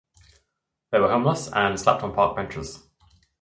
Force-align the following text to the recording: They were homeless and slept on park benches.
They 0.89 0.99
were 0.99 1.09
homeless 1.11 1.47
and 1.53 1.79
slept 1.79 2.01
on 2.01 2.15
park 2.15 2.35
benches. 2.35 2.87